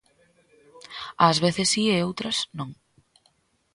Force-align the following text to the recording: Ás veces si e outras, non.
Ás 1.27 1.37
veces 1.45 1.67
si 1.73 1.83
e 1.95 2.05
outras, 2.07 2.37
non. 2.57 2.69